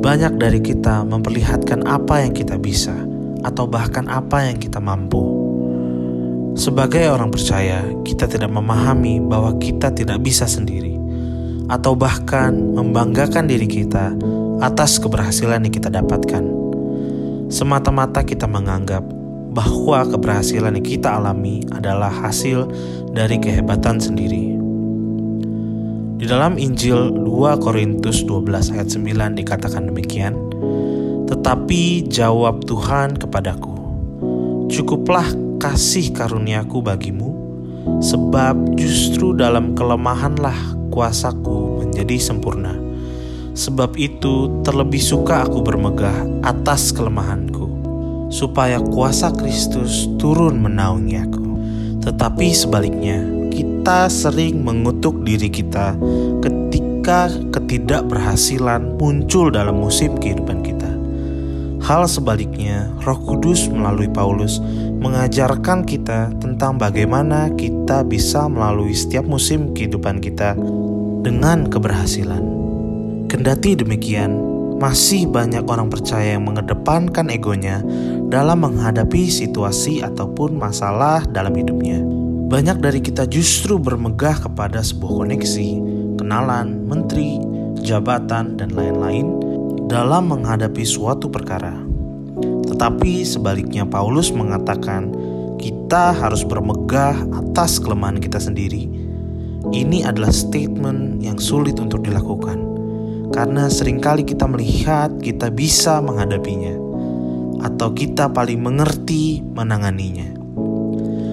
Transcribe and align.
Banyak 0.00 0.40
dari 0.40 0.64
kita 0.64 1.04
memperlihatkan 1.04 1.84
apa 1.84 2.24
yang 2.24 2.32
kita 2.32 2.56
bisa, 2.56 2.96
atau 3.44 3.68
bahkan 3.68 4.08
apa 4.08 4.48
yang 4.48 4.56
kita 4.56 4.80
mampu. 4.80 5.20
Sebagai 6.56 7.08
orang 7.12 7.28
percaya, 7.28 7.84
kita 8.04 8.24
tidak 8.24 8.48
memahami 8.48 9.20
bahwa 9.20 9.60
kita 9.60 9.92
tidak 9.92 10.24
bisa 10.24 10.48
sendiri, 10.48 10.96
atau 11.68 11.92
bahkan 11.92 12.52
membanggakan 12.52 13.44
diri 13.44 13.68
kita 13.68 14.16
atas 14.64 14.96
keberhasilan 15.00 15.68
yang 15.68 15.74
kita 15.74 15.92
dapatkan. 15.92 16.44
Semata-mata 17.52 18.24
kita 18.24 18.48
menganggap 18.48 19.04
bahwa 19.50 20.06
keberhasilan 20.08 20.80
yang 20.80 20.86
kita 20.86 21.16
alami 21.16 21.60
adalah 21.74 22.08
hasil 22.08 22.68
dari 23.12 23.36
kehebatan 23.36 24.00
sendiri. 24.00 24.59
Di 26.20 26.28
dalam 26.28 26.60
Injil 26.60 27.16
2 27.24 27.64
Korintus 27.64 28.28
12 28.28 28.76
ayat 28.76 28.92
9 28.92 29.40
dikatakan 29.40 29.88
demikian, 29.88 30.36
Tetapi 31.24 32.12
jawab 32.12 32.60
Tuhan 32.68 33.16
kepadaku, 33.16 33.72
Cukuplah 34.68 35.24
kasih 35.56 36.12
karuniaku 36.12 36.84
bagimu, 36.84 37.32
sebab 38.04 38.76
justru 38.76 39.32
dalam 39.32 39.72
kelemahanlah 39.72 40.76
kuasaku 40.92 41.88
menjadi 41.88 42.20
sempurna. 42.20 42.76
Sebab 43.56 43.96
itu 43.96 44.60
terlebih 44.60 45.00
suka 45.00 45.48
aku 45.48 45.64
bermegah 45.64 46.44
atas 46.44 46.92
kelemahanku, 46.92 47.64
supaya 48.28 48.76
kuasa 48.76 49.32
Kristus 49.32 50.04
turun 50.20 50.60
menaungi 50.60 51.16
aku. 51.16 51.48
Tetapi 52.04 52.52
sebaliknya, 52.52 53.39
kita 53.90 54.06
sering 54.06 54.62
mengutuk 54.62 55.26
diri 55.26 55.50
kita 55.50 55.98
ketika 56.38 57.26
ketidakberhasilan 57.50 58.94
muncul 59.02 59.50
dalam 59.50 59.82
musim 59.82 60.14
kehidupan 60.14 60.62
kita. 60.62 60.86
Hal 61.82 62.06
sebaliknya, 62.06 62.86
Roh 63.02 63.18
Kudus 63.18 63.66
melalui 63.66 64.06
Paulus 64.06 64.62
mengajarkan 65.02 65.82
kita 65.82 66.30
tentang 66.38 66.78
bagaimana 66.78 67.50
kita 67.58 68.06
bisa 68.06 68.46
melalui 68.46 68.94
setiap 68.94 69.26
musim 69.26 69.74
kehidupan 69.74 70.22
kita 70.22 70.54
dengan 71.26 71.66
keberhasilan. 71.66 72.46
Kendati 73.26 73.74
demikian, 73.74 74.38
masih 74.78 75.26
banyak 75.26 75.66
orang 75.66 75.90
percaya 75.90 76.38
yang 76.38 76.46
mengedepankan 76.46 77.26
egonya 77.26 77.82
dalam 78.30 78.62
menghadapi 78.62 79.26
situasi 79.26 79.98
ataupun 80.06 80.62
masalah 80.62 81.26
dalam 81.26 81.58
hidupnya. 81.58 82.19
Banyak 82.50 82.82
dari 82.82 82.98
kita 82.98 83.30
justru 83.30 83.78
bermegah 83.78 84.42
kepada 84.42 84.82
sebuah 84.82 85.22
koneksi, 85.22 85.70
kenalan, 86.18 86.82
menteri, 86.82 87.38
jabatan, 87.78 88.58
dan 88.58 88.74
lain-lain 88.74 89.38
dalam 89.86 90.34
menghadapi 90.34 90.82
suatu 90.82 91.30
perkara. 91.30 91.78
Tetapi 92.66 93.22
sebaliknya 93.22 93.86
Paulus 93.86 94.34
mengatakan 94.34 95.14
kita 95.62 96.10
harus 96.10 96.42
bermegah 96.42 97.22
atas 97.38 97.78
kelemahan 97.78 98.18
kita 98.18 98.42
sendiri. 98.42 98.90
Ini 99.70 100.10
adalah 100.10 100.34
statement 100.34 101.22
yang 101.22 101.38
sulit 101.38 101.78
untuk 101.78 102.02
dilakukan 102.02 102.66
karena 103.30 103.70
sering 103.70 104.02
kali 104.02 104.26
kita 104.26 104.50
melihat 104.50 105.14
kita 105.22 105.54
bisa 105.54 106.02
menghadapinya 106.02 106.74
atau 107.62 107.94
kita 107.94 108.26
paling 108.26 108.58
mengerti 108.58 109.38
menanganinya. 109.54 110.39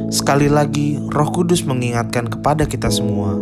Sekali 0.08 0.48
lagi, 0.48 0.96
Roh 1.12 1.36
Kudus 1.36 1.68
mengingatkan 1.68 2.32
kepada 2.32 2.64
kita 2.64 2.88
semua, 2.88 3.36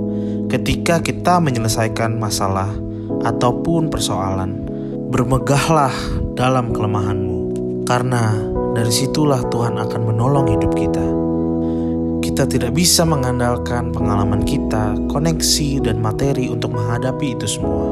ketika 0.49 0.97
kita 0.97 1.37
menyelesaikan 1.37 2.17
masalah 2.17 2.73
ataupun 3.21 3.93
persoalan, 3.93 4.65
bermegahlah 5.13 5.93
dalam 6.33 6.73
kelemahanmu, 6.73 7.53
karena 7.85 8.33
dari 8.73 8.89
situlah 8.89 9.45
Tuhan 9.53 9.77
akan 9.77 10.01
menolong 10.09 10.57
hidup 10.57 10.73
kita. 10.73 11.05
Kita 12.25 12.49
tidak 12.49 12.73
bisa 12.73 13.05
mengandalkan 13.05 13.93
pengalaman 13.93 14.41
kita, 14.41 14.97
koneksi, 15.13 15.85
dan 15.85 16.01
materi 16.01 16.49
untuk 16.49 16.73
menghadapi 16.73 17.37
itu 17.37 17.45
semua. 17.45 17.85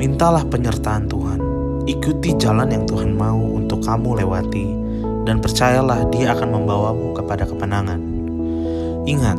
Mintalah 0.00 0.48
penyertaan 0.48 1.04
Tuhan, 1.04 1.40
ikuti 1.84 2.32
jalan 2.40 2.72
yang 2.72 2.88
Tuhan 2.88 3.12
mau 3.12 3.36
untuk 3.36 3.84
kamu 3.84 4.24
lewati 4.24 4.87
dan 5.28 5.44
percayalah 5.44 6.08
dia 6.08 6.32
akan 6.32 6.48
membawamu 6.56 7.12
kepada 7.12 7.44
kemenangan. 7.44 8.00
Ingat, 9.04 9.36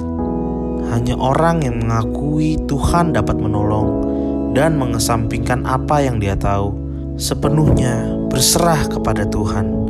hanya 0.94 1.18
orang 1.18 1.66
yang 1.66 1.82
mengakui 1.82 2.62
Tuhan 2.70 3.10
dapat 3.18 3.42
menolong 3.42 4.06
dan 4.54 4.78
mengesampingkan 4.78 5.66
apa 5.66 6.06
yang 6.06 6.22
dia 6.22 6.38
tahu 6.38 6.78
sepenuhnya 7.18 8.06
berserah 8.30 8.86
kepada 8.86 9.26
Tuhan. 9.26 9.90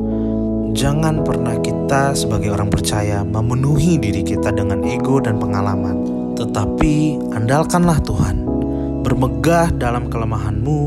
Jangan 0.72 1.28
pernah 1.28 1.60
kita 1.60 2.16
sebagai 2.16 2.56
orang 2.56 2.72
percaya 2.72 3.28
memenuhi 3.28 4.00
diri 4.00 4.24
kita 4.24 4.56
dengan 4.56 4.80
ego 4.88 5.20
dan 5.20 5.36
pengalaman, 5.36 6.00
tetapi 6.40 7.20
andalkanlah 7.36 8.00
Tuhan. 8.08 8.48
Bermegah 9.04 9.72
dalam 9.76 10.12
kelemahanmu 10.12 10.80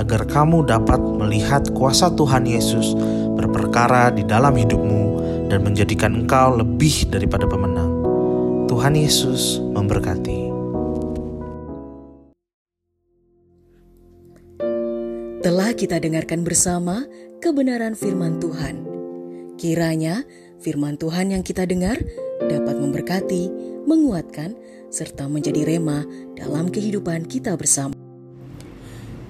agar 0.00 0.28
kamu 0.28 0.68
dapat 0.68 1.00
melihat 1.00 1.64
kuasa 1.72 2.12
Tuhan 2.12 2.44
Yesus 2.44 2.92
berperkara 3.34 4.14
di 4.14 4.22
dalam 4.22 4.54
hidupmu 4.54 5.02
dan 5.50 5.60
menjadikan 5.62 6.24
engkau 6.24 6.58
lebih 6.58 7.10
daripada 7.10 7.44
pemenang. 7.44 7.90
Tuhan 8.70 8.96
Yesus 8.96 9.60
memberkati. 9.60 10.50
Telah 15.44 15.76
kita 15.76 16.00
dengarkan 16.00 16.40
bersama 16.40 17.04
kebenaran 17.44 17.92
firman 17.92 18.40
Tuhan. 18.40 18.80
Kiranya 19.60 20.24
firman 20.64 20.96
Tuhan 20.96 21.36
yang 21.36 21.44
kita 21.44 21.68
dengar 21.68 22.00
dapat 22.48 22.80
memberkati, 22.80 23.52
menguatkan, 23.84 24.56
serta 24.88 25.28
menjadi 25.28 25.68
rema 25.68 26.08
dalam 26.32 26.72
kehidupan 26.72 27.28
kita 27.28 27.60
bersama. 27.60 28.03